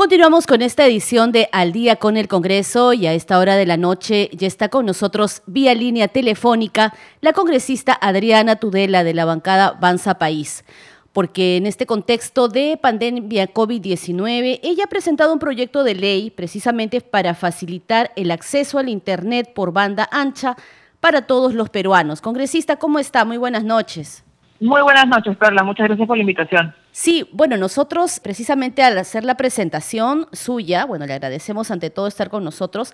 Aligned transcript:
Continuamos 0.00 0.46
con 0.46 0.62
esta 0.62 0.86
edición 0.86 1.30
de 1.30 1.50
Al 1.52 1.72
día 1.72 1.96
con 1.96 2.16
el 2.16 2.26
Congreso 2.26 2.94
y 2.94 3.06
a 3.06 3.12
esta 3.12 3.38
hora 3.38 3.56
de 3.56 3.66
la 3.66 3.76
noche 3.76 4.30
ya 4.32 4.46
está 4.46 4.70
con 4.70 4.86
nosotros 4.86 5.42
vía 5.44 5.74
línea 5.74 6.08
telefónica 6.08 6.94
la 7.20 7.34
congresista 7.34 7.92
Adriana 8.00 8.56
Tudela 8.56 9.04
de 9.04 9.12
la 9.12 9.26
bancada 9.26 9.76
Banza 9.78 10.14
País. 10.14 10.64
Porque 11.12 11.58
en 11.58 11.66
este 11.66 11.84
contexto 11.84 12.48
de 12.48 12.78
pandemia 12.80 13.52
COVID-19, 13.52 14.60
ella 14.62 14.84
ha 14.84 14.88
presentado 14.88 15.34
un 15.34 15.38
proyecto 15.38 15.84
de 15.84 15.94
ley 15.94 16.30
precisamente 16.30 17.02
para 17.02 17.34
facilitar 17.34 18.10
el 18.16 18.30
acceso 18.30 18.78
al 18.78 18.88
Internet 18.88 19.52
por 19.54 19.70
banda 19.70 20.08
ancha 20.10 20.56
para 21.00 21.26
todos 21.26 21.52
los 21.52 21.68
peruanos. 21.68 22.22
Congresista, 22.22 22.76
¿cómo 22.76 23.00
está? 23.00 23.26
Muy 23.26 23.36
buenas 23.36 23.64
noches. 23.64 24.24
Muy 24.60 24.80
buenas 24.80 25.06
noches, 25.08 25.36
Perla. 25.36 25.62
Muchas 25.62 25.88
gracias 25.88 26.08
por 26.08 26.16
la 26.16 26.22
invitación. 26.22 26.74
Sí, 26.92 27.28
bueno, 27.32 27.56
nosotros 27.56 28.18
precisamente 28.18 28.82
al 28.82 28.98
hacer 28.98 29.24
la 29.24 29.36
presentación 29.36 30.26
suya, 30.32 30.84
bueno, 30.84 31.06
le 31.06 31.14
agradecemos 31.14 31.70
ante 31.70 31.88
todo 31.88 32.08
estar 32.08 32.30
con 32.30 32.42
nosotros, 32.42 32.92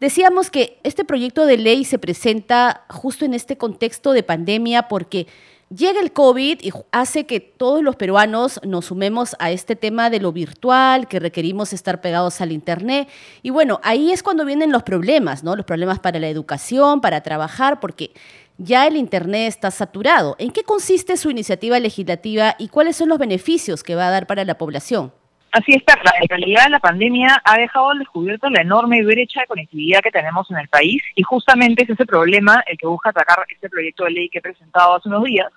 decíamos 0.00 0.50
que 0.50 0.78
este 0.82 1.04
proyecto 1.04 1.46
de 1.46 1.56
ley 1.56 1.84
se 1.84 1.98
presenta 1.98 2.84
justo 2.90 3.24
en 3.24 3.32
este 3.32 3.56
contexto 3.56 4.12
de 4.12 4.22
pandemia 4.22 4.88
porque 4.88 5.26
llega 5.70 6.00
el 6.00 6.12
COVID 6.12 6.60
y 6.62 6.72
hace 6.92 7.26
que 7.26 7.40
todos 7.40 7.82
los 7.82 7.96
peruanos 7.96 8.60
nos 8.64 8.86
sumemos 8.86 9.36
a 9.38 9.50
este 9.50 9.76
tema 9.76 10.10
de 10.10 10.20
lo 10.20 10.32
virtual, 10.32 11.08
que 11.08 11.20
requerimos 11.20 11.72
estar 11.72 12.00
pegados 12.00 12.40
al 12.40 12.52
Internet. 12.52 13.08
Y 13.42 13.50
bueno, 13.50 13.80
ahí 13.82 14.12
es 14.12 14.22
cuando 14.22 14.44
vienen 14.44 14.72
los 14.72 14.82
problemas, 14.82 15.44
¿no? 15.44 15.56
Los 15.56 15.66
problemas 15.66 15.98
para 15.98 16.18
la 16.18 16.28
educación, 16.28 17.00
para 17.00 17.22
trabajar, 17.22 17.80
porque 17.80 18.12
ya 18.56 18.86
el 18.86 18.96
Internet 18.96 19.48
está 19.48 19.70
saturado. 19.70 20.36
¿En 20.38 20.50
qué 20.50 20.64
consiste 20.64 21.16
su 21.16 21.30
iniciativa 21.30 21.78
legislativa 21.78 22.56
y 22.58 22.68
cuáles 22.68 22.96
son 22.96 23.08
los 23.08 23.18
beneficios 23.18 23.82
que 23.82 23.94
va 23.94 24.08
a 24.08 24.10
dar 24.10 24.26
para 24.26 24.44
la 24.44 24.58
población? 24.58 25.12
Así 25.50 25.72
es, 25.72 25.82
Perla. 25.82 26.12
En 26.20 26.28
realidad 26.28 26.68
la 26.68 26.78
pandemia 26.78 27.40
ha 27.42 27.58
dejado 27.58 27.90
al 27.90 27.98
descubierto 27.98 28.50
la 28.50 28.60
enorme 28.60 29.02
brecha 29.02 29.40
de 29.40 29.46
conectividad 29.46 30.00
que 30.00 30.10
tenemos 30.10 30.50
en 30.50 30.58
el 30.58 30.68
país 30.68 31.02
y 31.14 31.22
justamente 31.22 31.84
es 31.84 31.90
ese 31.90 32.04
problema 32.04 32.62
el 32.66 32.76
que 32.76 32.86
busca 32.86 33.10
atacar 33.10 33.46
este 33.48 33.70
proyecto 33.70 34.04
de 34.04 34.10
ley 34.10 34.28
que 34.28 34.38
he 34.38 34.42
presentado 34.42 34.96
hace 34.96 35.08
unos 35.08 35.24
días, 35.24 35.50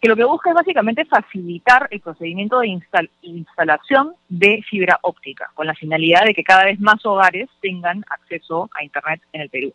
que 0.00 0.08
lo 0.08 0.16
que 0.16 0.24
busca 0.24 0.50
es 0.50 0.56
básicamente 0.56 1.04
facilitar 1.04 1.86
el 1.90 2.00
procedimiento 2.00 2.60
de 2.60 2.80
instalación 3.22 4.14
de 4.28 4.62
fibra 4.68 4.98
óptica, 5.02 5.50
con 5.54 5.66
la 5.66 5.74
finalidad 5.74 6.24
de 6.24 6.32
que 6.32 6.44
cada 6.44 6.64
vez 6.64 6.80
más 6.80 7.04
hogares 7.04 7.50
tengan 7.60 8.04
acceso 8.08 8.70
a 8.78 8.84
Internet 8.84 9.20
en 9.32 9.42
el 9.42 9.50
Perú. 9.50 9.74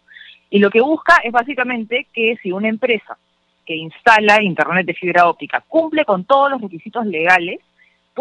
Y 0.49 0.57
lo 0.57 0.71
que 0.71 0.81
busca 0.81 1.17
es 1.23 1.31
básicamente 1.31 2.07
que 2.13 2.35
si 2.41 2.51
una 2.51 2.67
empresa 2.67 3.17
que 3.65 3.75
instala 3.75 4.41
Internet 4.41 4.87
de 4.87 4.95
fibra 4.95 5.29
óptica 5.29 5.63
cumple 5.67 6.03
con 6.03 6.25
todos 6.25 6.49
los 6.49 6.61
requisitos 6.61 7.05
legales, 7.05 7.59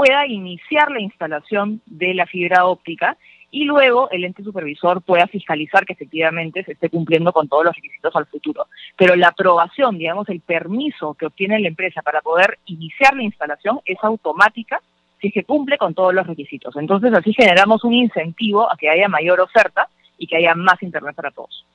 pueda 0.01 0.27
iniciar 0.27 0.91
la 0.91 1.03
instalación 1.03 1.83
de 1.84 2.15
la 2.15 2.25
fibra 2.25 2.65
óptica 2.65 3.19
y 3.51 3.65
luego 3.65 4.09
el 4.11 4.25
ente 4.25 4.42
supervisor 4.42 5.03
pueda 5.03 5.27
fiscalizar 5.27 5.84
que 5.84 5.92
efectivamente 5.92 6.65
se 6.65 6.73
esté 6.73 6.89
cumpliendo 6.89 7.34
con 7.34 7.51
todos 7.51 7.67
los 7.67 7.77
requisitos 7.77 8.17
al 8.17 8.25
futuro. 8.25 8.65
Pero 8.97 9.15
la 9.15 9.29
aprobación, 9.29 9.98
digamos, 9.98 10.27
el 10.31 10.41
permiso 10.41 11.12
que 11.12 11.27
obtiene 11.27 11.61
la 11.61 11.69
empresa 11.69 12.01
para 12.01 12.23
poder 12.23 12.59
iniciar 12.65 13.15
la 13.15 13.25
instalación 13.25 13.81
es 13.84 13.98
automática 14.03 14.81
si 15.20 15.31
que 15.31 15.45
cumple 15.45 15.77
con 15.77 15.92
todos 15.92 16.14
los 16.14 16.27
requisitos. 16.27 16.75
Entonces 16.77 17.12
así 17.12 17.35
generamos 17.35 17.85
un 17.85 17.92
incentivo 17.92 18.73
a 18.73 18.79
que 18.79 18.89
haya 18.89 19.07
mayor 19.07 19.39
oferta 19.39 19.87
y 20.17 20.27
que 20.27 20.39
haya 20.39 20.55
más 20.55 20.83
Internet 20.83 21.14
para 21.14 21.31
todos. 21.31 21.67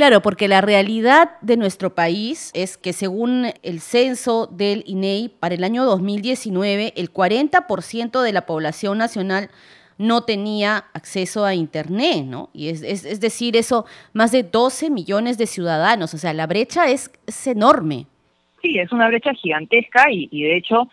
Claro, 0.00 0.22
porque 0.22 0.48
la 0.48 0.62
realidad 0.62 1.32
de 1.42 1.58
nuestro 1.58 1.94
país 1.94 2.52
es 2.54 2.78
que 2.78 2.94
según 2.94 3.48
el 3.62 3.80
censo 3.80 4.46
del 4.46 4.82
INEI, 4.86 5.26
e 5.26 5.28
para 5.28 5.54
el 5.54 5.62
año 5.62 5.84
2019, 5.84 6.94
el 6.96 7.12
40% 7.12 8.22
de 8.22 8.32
la 8.32 8.46
población 8.46 8.96
nacional 8.96 9.50
no 9.98 10.22
tenía 10.22 10.86
acceso 10.94 11.44
a 11.44 11.54
Internet, 11.54 12.24
¿no? 12.24 12.48
Y 12.54 12.70
es, 12.70 12.82
es, 12.82 13.20
decir, 13.20 13.58
eso, 13.58 13.84
más 14.14 14.32
de 14.32 14.42
12 14.42 14.88
millones 14.88 15.36
de 15.36 15.46
ciudadanos, 15.46 16.14
o 16.14 16.16
sea, 16.16 16.32
la 16.32 16.46
brecha 16.46 16.88
es, 16.88 17.10
enorme. 17.46 18.06
Sí, 18.62 18.78
es 18.78 18.90
una 18.92 19.06
brecha 19.08 19.34
gigantesca 19.34 20.10
y, 20.10 20.30
y 20.32 20.44
de 20.44 20.56
hecho 20.56 20.88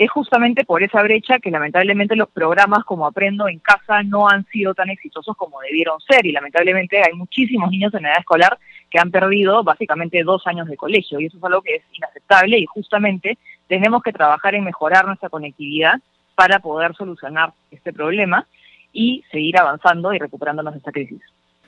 es 0.00 0.10
justamente 0.10 0.64
por 0.64 0.82
esa 0.82 1.02
brecha 1.02 1.40
que 1.40 1.50
lamentablemente 1.50 2.16
los 2.16 2.30
programas 2.30 2.84
como 2.84 3.04
Aprendo 3.04 3.48
en 3.48 3.58
Casa 3.58 4.02
no 4.02 4.30
han 4.30 4.46
sido 4.46 4.72
tan 4.72 4.88
exitosos 4.88 5.36
como 5.36 5.60
debieron 5.60 6.00
ser 6.00 6.24
y 6.24 6.32
lamentablemente 6.32 7.02
hay 7.02 7.12
muchísimos 7.12 7.70
niños 7.70 7.92
en 7.92 8.06
edad 8.06 8.18
escolar 8.18 8.58
que 8.88 8.98
han 8.98 9.10
perdido 9.10 9.62
básicamente 9.62 10.24
dos 10.24 10.46
años 10.46 10.68
de 10.68 10.78
colegio 10.78 11.20
y 11.20 11.26
eso 11.26 11.36
es 11.36 11.44
algo 11.44 11.60
que 11.60 11.74
es 11.74 11.82
inaceptable 11.92 12.58
y 12.58 12.64
justamente 12.64 13.36
tenemos 13.68 14.02
que 14.02 14.14
trabajar 14.14 14.54
en 14.54 14.64
mejorar 14.64 15.04
nuestra 15.04 15.28
conectividad 15.28 16.00
para 16.34 16.60
poder 16.60 16.94
solucionar 16.94 17.52
este 17.70 17.92
problema 17.92 18.46
y 18.94 19.22
seguir 19.30 19.58
avanzando 19.58 20.14
y 20.14 20.18
recuperándonos 20.18 20.72
de 20.72 20.78
esta 20.78 20.92
crisis. 20.92 21.20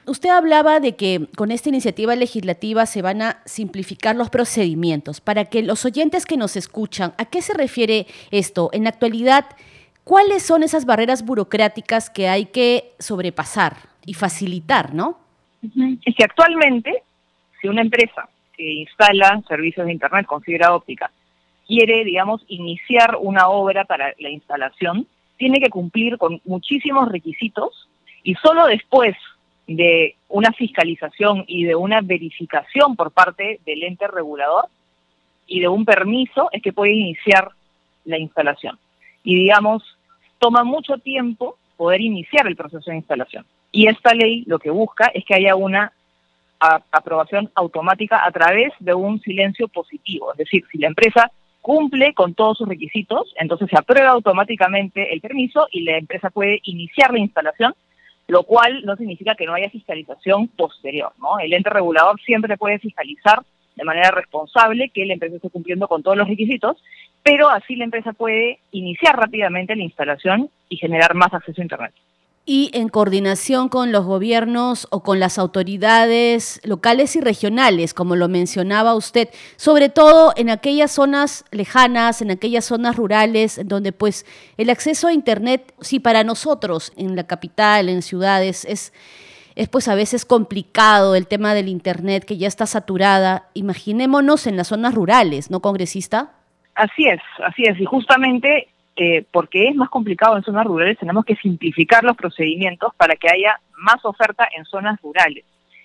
Usted 0.05 0.31
hablaba 0.31 0.81
de 0.81 0.97
que 0.97 1.29
con 1.37 1.53
esta 1.53 1.69
iniciativa 1.69 2.17
legislativa 2.17 2.87
se 2.87 3.03
van 3.03 3.23
a 3.23 3.41
simplificar 3.45 4.17
los 4.17 4.31
procedimientos. 4.31 5.21
Para 5.21 5.45
que 5.45 5.63
los 5.63 5.85
oyentes 5.85 6.27
que 6.27 6.37
nos 6.37 6.57
escuchan, 6.57 7.13
¿a 7.19 7.25
qué 7.27 7.41
se 7.41 7.55
refiere 7.55 8.07
esto? 8.33 8.71
En 8.73 8.85
la 8.85 8.91
actualidad, 8.91 9.47
¿cuáles 10.03 10.43
son 10.43 10.65
esas 10.65 10.87
barreras 10.87 11.25
burocráticas 11.25 12.11
que 12.11 12.29
hay 12.29 12.47
que 12.47 12.93
sobrepasar 12.99 13.77
y 14.05 14.15
facilitar, 14.15 14.93
no? 14.93 15.19
Es 16.05 16.17
que 16.17 16.25
actualmente, 16.25 17.05
si 17.61 17.69
una 17.69 17.83
empresa 17.83 18.29
que 18.57 18.73
instala 18.73 19.41
servicios 19.47 19.87
de 19.87 19.93
Internet 19.93 20.27
con 20.27 20.43
fibra 20.43 20.75
óptica 20.75 21.13
quiere, 21.69 22.05
digamos, 22.05 22.45
iniciar 22.49 23.17
una 23.21 23.49
obra 23.49 23.85
para 23.85 24.15
la 24.19 24.31
instalación, 24.31 25.07
tiene 25.37 25.61
que 25.61 25.71
cumplir 25.71 26.19
con 26.19 26.41
muchísimos 26.45 27.09
requisitos 27.09 27.89
y 28.25 28.35
solo 28.35 28.67
después 28.67 29.15
de 29.77 30.17
una 30.29 30.53
fiscalización 30.53 31.45
y 31.47 31.65
de 31.65 31.75
una 31.75 32.01
verificación 32.01 32.97
por 32.97 33.11
parte 33.11 33.61
del 33.67 33.83
ente 33.85 34.07
regulador 34.07 34.67
y 35.47 35.61
de 35.61 35.69
un 35.69 35.85
permiso 35.85 36.49
es 36.53 36.63
que 36.63 36.73
puede 36.73 36.93
iniciar 36.93 37.51
la 38.05 38.19
instalación. 38.19 38.79
Y 39.23 39.37
digamos, 39.37 39.83
toma 40.39 40.65
mucho 40.65 40.99
tiempo 40.99 41.57
poder 41.77 42.01
iniciar 42.01 42.47
el 42.47 42.57
proceso 42.57 42.91
de 42.91 42.97
instalación. 42.97 43.45
Y 43.71 43.89
esta 43.89 44.15
ley 44.15 44.45
lo 44.47 44.59
que 44.59 44.71
busca 44.71 45.07
es 45.15 45.25
que 45.25 45.35
haya 45.35 45.57
una 45.57 45.93
aprobación 46.59 47.51
automática 47.55 48.25
a 48.25 48.31
través 48.31 48.73
de 48.79 48.95
un 48.95 49.21
silencio 49.21 49.67
positivo. 49.69 50.33
Es 50.33 50.39
decir, 50.39 50.65
si 50.71 50.79
la 50.79 50.87
empresa 50.87 51.31
cumple 51.61 52.13
con 52.15 52.35
todos 52.35 52.59
sus 52.59 52.69
requisitos, 52.69 53.33
entonces 53.37 53.69
se 53.71 53.79
aprueba 53.79 54.11
automáticamente 54.11 55.13
el 55.13 55.21
permiso 55.21 55.67
y 55.71 55.83
la 55.83 55.97
empresa 55.97 56.31
puede 56.31 56.61
iniciar 56.65 57.13
la 57.13 57.21
instalación, 57.21 57.75
lo 58.33 58.45
cual 58.45 58.83
no 58.87 58.97
significa 58.97 59.35
que 59.35 59.45
no 59.45 59.53
haya 59.53 59.69
fiscalización 59.69 60.49
posterior, 60.49 61.13
¿no? 61.19 61.39
El 61.39 61.53
ente 61.53 61.69
regulador 61.69 62.19
siempre 62.23 62.57
puede 62.57 62.79
fiscalizar 62.79 63.43
de 63.77 63.85
manera 63.85 64.11
responsable 64.11 64.89
que 64.89 65.05
la 65.05 65.13
empresa 65.13 65.37
esté 65.37 65.51
cumpliendo 65.51 65.87
con 65.87 66.03
todos 66.03 66.17
los 66.17 66.27
requisitos, 66.27 66.83
pero 67.23 67.51
así 67.51 67.77
la 67.77 67.85
empresa 67.85 68.15
puede 68.15 68.61
iniciar 68.71 69.19
rápidamente 69.19 69.77
la 69.77 69.83
instalación 69.83 70.49
y 70.71 70.79
generar 70.79 71.15
más 71.15 71.35
acceso 71.35 71.61
a 71.61 71.65
Internet 71.65 71.93
y 72.45 72.71
en 72.75 72.89
coordinación 72.89 73.69
con 73.69 73.93
los 73.93 74.05
gobiernos 74.05 74.89
o 74.91 75.03
con 75.03 75.21
las 75.21 75.39
autoridades 75.39 76.61
locales 76.65 77.15
y 77.15 77.21
regionales, 77.21 77.95
como 77.95 78.17
lo 78.17 78.29
mencionaba 78.29 78.95
usted, 78.97 79.29
sobre 79.57 79.89
todo 79.89 80.33
en 80.37 80.51
aquellas 80.51 80.91
zonas 80.91 81.45
lejanas, 81.53 82.21
en 82.21 82.33
aquellas 82.33 82.65
zonas 82.65 82.97
rurales, 82.97 83.61
donde 83.65 83.93
pues 83.93 84.27
el 84.57 84.71
acceso 84.71 85.07
a 85.07 85.13
Internet, 85.13 85.73
sí, 85.81 86.01
para 86.01 86.25
nosotros 86.25 86.93
en 86.97 87.15
la 87.15 87.29
capital, 87.29 87.89
en 87.89 88.03
ciudades, 88.03 88.65
es, 88.65 88.93
es 89.55 89.69
pues 89.69 89.87
a 89.87 89.95
veces 89.95 90.25
complicado 90.25 91.15
el 91.15 91.29
tema 91.29 91.55
del 91.55 91.69
Internet 91.69 92.25
que 92.25 92.39
ya 92.39 92.49
está 92.49 92.67
saturada. 92.67 93.51
Imaginémonos 93.55 94.49
en 94.49 94.57
las 94.57 94.67
zonas 94.67 94.95
rurales, 94.95 95.49
¿no, 95.49 95.61
congresista? 95.61 96.33
Así 96.75 97.07
es, 97.07 97.21
así 97.45 97.63
es. 97.65 97.79
Y 97.79 97.85
justamente 97.85 98.72
eh, 98.97 99.25
porque 99.31 99.69
es 99.69 99.75
más 99.75 99.89
complicado 99.89 100.37
en 100.37 100.43
zonas 100.43 100.67
rurales, 100.67 100.99
tenemos 100.99 101.25
que 101.25 101.37
simplificar 101.37 102.05
los 102.05 102.17
procedimientos 102.17 102.95
para 102.97 103.17
que 103.17 103.29
haya 103.31 103.59
más 103.77 104.05
oferta 104.05 104.49
en 104.57 104.65
zonas 104.65 105.01
rurales. 105.01 105.45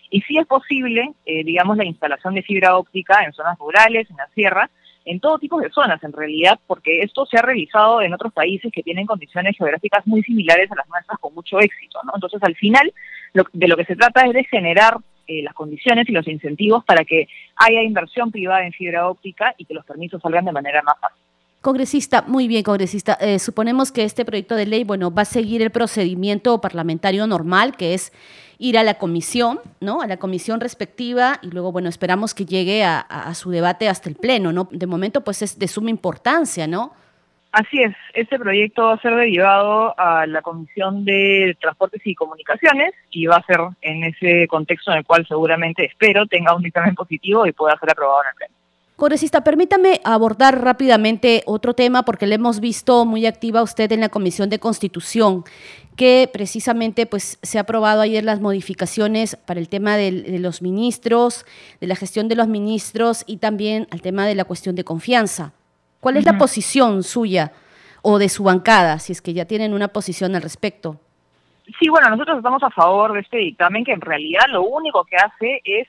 Y 0.10 0.22
si 0.22 0.38
es 0.38 0.46
posible, 0.46 1.12
eh, 1.26 1.44
digamos, 1.44 1.78
la 1.78 1.86
instalación 1.86 2.34
de 2.34 2.44
fibra 2.44 2.78
óptica 2.78 3.24
en 3.24 3.34
zonas 3.34 3.58
rurales, 3.58 4.10
en 4.10 4.18
la 4.18 4.28
sierra, 4.36 4.70
en 5.06 5.22
todo 5.22 5.40
tipo 5.40 5.60
de 5.60 5.70
zonas 5.70 6.04
en 6.04 6.12
realidad, 6.12 6.60
porque 6.68 7.02
esto 7.02 7.26
se 7.26 7.38
ha 7.38 7.42
realizado 7.42 8.02
en 8.02 8.14
otros 8.14 8.34
países 8.34 8.72
que 8.74 8.84
tienen 8.84 9.06
condiciones 9.06 9.56
geográficas 9.58 10.06
muy 10.06 10.22
similares 10.24 10.70
a 10.72 10.76
las 10.76 10.90
nuestras 10.90 11.18
con 11.20 11.34
mucho 11.34 11.60
éxito. 11.60 12.00
¿no? 12.04 12.12
Entonces, 12.16 12.44
al 12.44 12.56
final, 12.56 12.94
de 13.34 13.68
lo 13.68 13.78
que 13.78 13.86
se 13.86 13.96
trata 13.96 14.26
es 14.26 14.34
de 14.34 14.44
generar 14.44 14.98
eh, 15.28 15.44
las 15.44 15.54
condiciones 15.54 16.10
y 16.10 16.12
los 16.12 16.28
incentivos 16.28 16.84
para 16.84 17.06
que 17.06 17.28
haya 17.56 17.82
inversión 17.82 18.32
privada 18.32 18.66
en 18.66 18.74
fibra 18.74 19.10
óptica 19.10 19.56
y 19.58 19.66
que 19.66 19.74
los 19.74 19.86
permisos 19.86 20.22
salgan 20.22 20.46
de 20.46 20.52
manera 20.52 20.82
más 20.84 21.00
fácil. 21.00 21.27
Congresista, 21.62 22.24
muy 22.28 22.48
bien, 22.48 22.64
congresista. 22.64 23.18
Eh, 23.20 23.40
suponemos 23.40 23.92
que 23.92 24.04
este 24.04 24.24
proyecto 24.26 24.56
de 24.56 24.68
ley, 24.68 24.84
bueno, 24.84 25.12
va 25.12 25.24
a 25.24 25.26
seguir 25.26 25.62
el 25.62 25.72
procedimiento 25.72 26.62
parlamentario 26.62 27.26
normal, 27.26 27.76
que 27.76 27.94
es 27.94 28.14
ir 28.60 28.78
a 28.78 28.84
la 28.84 28.96
comisión, 28.96 29.60
¿no? 29.82 30.02
A 30.02 30.08
la 30.08 30.18
comisión 30.18 30.62
respectiva 30.62 31.40
y 31.42 31.50
luego, 31.50 31.72
bueno, 31.72 31.90
esperamos 31.90 32.34
que 32.34 32.46
llegue 32.46 32.84
a, 32.84 33.34
su 33.34 33.52
debate 33.52 33.90
hasta 33.90 34.10
el 34.10 34.16
pleno, 34.16 34.54
¿no? 34.54 34.68
De 34.72 34.88
momento, 34.88 35.22
pues 35.22 35.42
es 35.42 35.58
de 35.60 35.68
suma 35.68 35.90
importancia, 35.90 36.68
¿no? 36.68 36.94
Así 37.52 37.82
es, 37.82 37.96
este 38.14 38.38
proyecto 38.38 38.84
va 38.84 38.94
a 38.94 39.02
ser 39.02 39.16
derivado 39.16 40.00
a 40.00 40.28
la 40.28 40.42
Comisión 40.42 41.06
de 41.06 41.58
Transportes 41.60 42.02
y 42.06 42.14
Comunicaciones 42.14 42.94
y 43.10 43.26
va 43.26 43.38
a 43.38 43.46
ser 43.46 43.60
en 43.82 44.04
ese 44.04 44.48
contexto 44.48 44.92
en 44.92 45.00
el 45.00 45.06
cual 45.06 45.26
seguramente 45.28 45.86
espero 45.86 46.28
tenga 46.28 46.56
un 46.56 46.62
dictamen 46.62 46.94
positivo 46.94 47.48
y 47.48 47.54
pueda 47.54 47.78
ser 47.80 47.92
aprobado 47.92 48.22
en 48.24 48.30
el 48.30 48.36
Pleno. 48.36 48.54
Congresista, 48.98 49.44
permítame 49.44 50.02
abordar 50.04 50.64
rápidamente 50.64 51.44
otro 51.46 51.76
tema 51.76 52.02
porque 52.02 52.26
le 52.26 52.34
hemos 52.34 52.60
visto 52.60 53.06
muy 53.06 53.28
activa 53.28 53.62
usted 53.62 53.92
en 53.92 54.02
la 54.02 54.10
Comisión 54.10 54.50
de 54.50 54.58
Constitución, 54.58 55.44
que 55.96 56.28
precisamente 56.34 57.06
pues, 57.06 57.38
se 57.44 57.60
ha 57.60 57.62
aprobado 57.62 58.02
ayer 58.02 58.24
las 58.24 58.42
modificaciones 58.42 59.36
para 59.36 59.60
el 59.60 59.70
tema 59.70 59.98
de, 59.98 60.24
de 60.24 60.40
los 60.40 60.64
ministros, 60.64 61.46
de 61.80 61.86
la 61.86 61.96
gestión 61.96 62.28
de 62.28 62.38
los 62.38 62.48
ministros 62.48 63.24
y 63.28 63.38
también 63.38 63.88
al 63.92 64.02
tema 64.02 64.26
de 64.26 64.34
la 64.34 64.46
cuestión 64.46 64.76
de 64.76 64.84
confianza. 64.84 65.54
¿Cuál 66.00 66.18
es 66.18 66.26
la 66.26 66.40
posición 66.40 67.04
suya 67.04 67.52
o 68.02 68.18
de 68.18 68.30
su 68.30 68.46
bancada, 68.46 68.98
si 68.98 69.12
es 69.12 69.22
que 69.22 69.36
ya 69.36 69.46
tienen 69.46 69.76
una 69.76 69.90
posición 69.90 70.36
al 70.36 70.42
respecto? 70.42 71.00
Sí, 71.80 71.88
bueno, 71.88 72.10
nosotros 72.10 72.38
estamos 72.38 72.64
a 72.64 72.72
favor 72.72 73.14
de 73.14 73.20
este 73.20 73.38
dictamen 73.38 73.86
que 73.86 73.92
en 73.92 74.02
realidad 74.02 74.46
lo 74.50 74.64
único 74.64 75.04
que 75.04 75.18
hace 75.18 75.62
es 75.64 75.88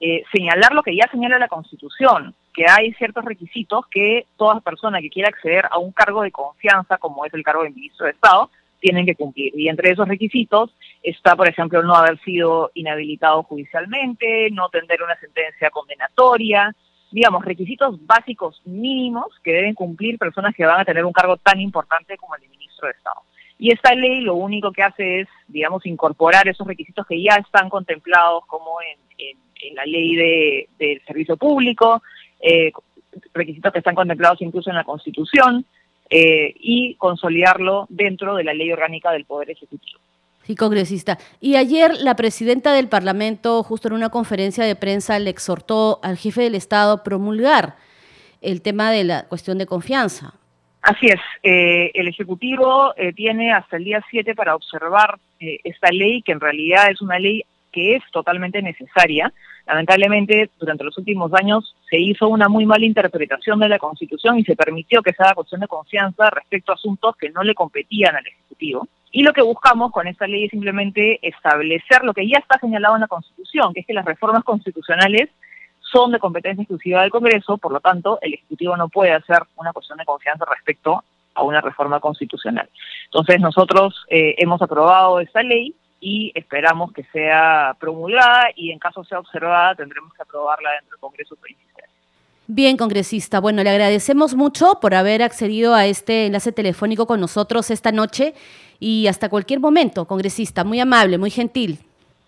eh, 0.00 0.24
señalar 0.32 0.72
lo 0.72 0.82
que 0.82 0.96
ya 0.96 1.08
señala 1.12 1.38
la 1.38 1.46
Constitución, 1.46 2.34
que 2.52 2.66
hay 2.68 2.92
ciertos 2.94 3.24
requisitos 3.24 3.86
que 3.90 4.26
toda 4.36 4.60
persona 4.60 5.00
que 5.00 5.10
quiera 5.10 5.28
acceder 5.28 5.66
a 5.70 5.78
un 5.78 5.92
cargo 5.92 6.22
de 6.22 6.32
confianza, 6.32 6.98
como 6.98 7.24
es 7.24 7.32
el 7.34 7.42
cargo 7.42 7.62
de 7.62 7.70
ministro 7.70 8.06
de 8.06 8.12
Estado, 8.12 8.50
tienen 8.80 9.06
que 9.06 9.14
cumplir. 9.14 9.52
Y 9.58 9.68
entre 9.68 9.90
esos 9.90 10.08
requisitos 10.08 10.70
está, 11.02 11.36
por 11.36 11.48
ejemplo, 11.48 11.82
no 11.82 11.94
haber 11.94 12.18
sido 12.20 12.70
inhabilitado 12.74 13.42
judicialmente, 13.42 14.50
no 14.50 14.68
tener 14.70 15.02
una 15.02 15.16
sentencia 15.16 15.70
condenatoria, 15.70 16.74
digamos, 17.10 17.44
requisitos 17.44 18.04
básicos 18.06 18.60
mínimos 18.64 19.26
que 19.42 19.52
deben 19.52 19.74
cumplir 19.74 20.18
personas 20.18 20.54
que 20.54 20.64
van 20.64 20.80
a 20.80 20.84
tener 20.84 21.04
un 21.04 21.12
cargo 21.12 21.36
tan 21.36 21.60
importante 21.60 22.16
como 22.16 22.34
el 22.34 22.42
de 22.42 22.48
ministro 22.48 22.86
de 22.86 22.92
Estado. 22.92 23.20
Y 23.58 23.72
esta 23.72 23.94
ley 23.94 24.22
lo 24.22 24.36
único 24.36 24.72
que 24.72 24.82
hace 24.82 25.20
es, 25.20 25.28
digamos, 25.48 25.84
incorporar 25.84 26.48
esos 26.48 26.66
requisitos 26.66 27.06
que 27.06 27.22
ya 27.22 27.34
están 27.34 27.68
contemplados 27.68 28.46
como 28.46 28.80
en, 28.80 28.98
la 29.74 29.84
ley 29.84 30.16
de, 30.16 30.68
del 30.78 31.02
servicio 31.04 31.36
público, 31.36 32.02
eh, 32.40 32.72
requisitos 33.34 33.72
que 33.72 33.78
están 33.78 33.94
contemplados 33.94 34.40
incluso 34.42 34.70
en 34.70 34.76
la 34.76 34.84
Constitución, 34.84 35.64
eh, 36.12 36.54
y 36.58 36.96
consolidarlo 36.96 37.86
dentro 37.88 38.34
de 38.34 38.42
la 38.42 38.52
ley 38.52 38.72
orgánica 38.72 39.12
del 39.12 39.24
Poder 39.24 39.50
Ejecutivo. 39.50 40.00
Sí, 40.42 40.56
congresista. 40.56 41.18
Y 41.40 41.54
ayer 41.54 41.92
la 42.00 42.16
presidenta 42.16 42.72
del 42.72 42.88
Parlamento, 42.88 43.62
justo 43.62 43.86
en 43.86 43.94
una 43.94 44.08
conferencia 44.08 44.64
de 44.64 44.74
prensa, 44.74 45.20
le 45.20 45.30
exhortó 45.30 46.00
al 46.02 46.16
jefe 46.16 46.42
del 46.42 46.56
Estado 46.56 46.94
a 46.94 47.04
promulgar 47.04 47.76
el 48.40 48.60
tema 48.60 48.90
de 48.90 49.04
la 49.04 49.28
cuestión 49.28 49.58
de 49.58 49.66
confianza. 49.66 50.34
Así 50.82 51.06
es. 51.06 51.20
Eh, 51.42 51.90
el 51.94 52.08
Ejecutivo 52.08 52.92
eh, 52.96 53.12
tiene 53.12 53.52
hasta 53.52 53.76
el 53.76 53.84
día 53.84 54.02
7 54.10 54.34
para 54.34 54.54
observar 54.56 55.18
eh, 55.38 55.60
esta 55.62 55.90
ley, 55.92 56.22
que 56.22 56.32
en 56.32 56.40
realidad 56.40 56.90
es 56.90 57.00
una 57.02 57.18
ley 57.18 57.44
que 57.70 57.96
es 57.96 58.02
totalmente 58.10 58.62
necesaria. 58.62 59.32
Lamentablemente, 59.66 60.50
durante 60.58 60.84
los 60.84 60.96
últimos 60.98 61.32
años 61.34 61.74
se 61.88 61.98
hizo 61.98 62.28
una 62.28 62.48
muy 62.48 62.66
mala 62.66 62.84
interpretación 62.84 63.58
de 63.60 63.68
la 63.68 63.78
Constitución 63.78 64.38
y 64.38 64.44
se 64.44 64.56
permitió 64.56 65.02
que 65.02 65.12
se 65.12 65.22
haga 65.22 65.34
cuestión 65.34 65.60
de 65.60 65.68
confianza 65.68 66.30
respecto 66.30 66.72
a 66.72 66.74
asuntos 66.74 67.16
que 67.16 67.30
no 67.30 67.42
le 67.42 67.54
competían 67.54 68.16
al 68.16 68.26
Ejecutivo. 68.26 68.88
Y 69.12 69.22
lo 69.22 69.32
que 69.32 69.42
buscamos 69.42 69.90
con 69.90 70.06
esta 70.06 70.26
ley 70.26 70.44
es 70.44 70.50
simplemente 70.50 71.18
establecer 71.26 72.04
lo 72.04 72.14
que 72.14 72.28
ya 72.28 72.38
está 72.38 72.58
señalado 72.58 72.94
en 72.94 73.02
la 73.02 73.08
Constitución, 73.08 73.74
que 73.74 73.80
es 73.80 73.86
que 73.86 73.94
las 73.94 74.04
reformas 74.04 74.44
constitucionales 74.44 75.28
son 75.80 76.12
de 76.12 76.20
competencia 76.20 76.62
exclusiva 76.62 77.02
del 77.02 77.10
Congreso, 77.10 77.58
por 77.58 77.72
lo 77.72 77.80
tanto, 77.80 78.18
el 78.22 78.34
Ejecutivo 78.34 78.76
no 78.76 78.88
puede 78.88 79.12
hacer 79.12 79.42
una 79.56 79.72
cuestión 79.72 79.98
de 79.98 80.04
confianza 80.04 80.44
respecto 80.44 81.02
a 81.34 81.42
una 81.42 81.60
reforma 81.60 82.00
constitucional. 82.00 82.68
Entonces, 83.06 83.40
nosotros 83.40 84.04
eh, 84.08 84.34
hemos 84.38 84.62
aprobado 84.62 85.20
esta 85.20 85.42
ley 85.42 85.74
y 86.00 86.32
esperamos 86.34 86.92
que 86.92 87.04
sea 87.12 87.76
promulgada 87.78 88.48
y 88.56 88.70
en 88.70 88.78
caso 88.78 89.04
sea 89.04 89.18
observada 89.18 89.74
tendremos 89.74 90.12
que 90.14 90.22
aprobarla 90.22 90.72
dentro 90.72 90.90
del 90.90 91.00
Congreso 91.00 91.36
Presidencial. 91.36 91.88
Bien, 92.46 92.76
congresista. 92.76 93.38
Bueno, 93.38 93.62
le 93.62 93.70
agradecemos 93.70 94.34
mucho 94.34 94.78
por 94.80 94.94
haber 94.94 95.22
accedido 95.22 95.74
a 95.74 95.86
este 95.86 96.26
enlace 96.26 96.50
telefónico 96.50 97.06
con 97.06 97.20
nosotros 97.20 97.70
esta 97.70 97.92
noche 97.92 98.34
y 98.80 99.06
hasta 99.06 99.28
cualquier 99.28 99.60
momento, 99.60 100.06
congresista. 100.06 100.64
Muy 100.64 100.80
amable, 100.80 101.16
muy 101.16 101.30
gentil. 101.30 101.78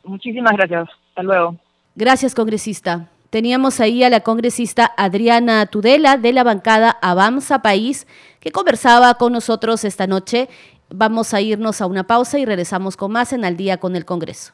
Muchísimas 0.05 0.53
gracias. 0.53 0.89
Hasta 1.09 1.23
luego. 1.25 1.57
Gracias, 1.97 2.35
congresista. 2.35 3.09
Teníamos 3.31 3.81
ahí 3.81 4.05
a 4.05 4.11
la 4.11 4.21
congresista 4.21 4.93
Adriana 4.97 5.67
Tudela 5.67 6.19
de 6.19 6.33
la 6.33 6.45
bancada 6.45 6.99
Avanza 7.01 7.63
País, 7.63 8.07
que 8.41 8.53
conversaba 8.53 9.15
con 9.15 9.33
nosotros 9.33 9.85
esta 9.85 10.07
noche. 10.07 10.49
Vamos 10.94 11.33
a 11.33 11.41
irnos 11.41 11.81
a 11.81 11.87
una 11.87 12.06
pausa 12.06 12.39
y 12.39 12.44
regresamos 12.44 12.97
con 12.97 13.12
más 13.12 13.33
en 13.33 13.44
Al 13.44 13.56
día 13.56 13.79
con 13.79 13.97
el 13.97 14.05
Congreso. 14.05 14.53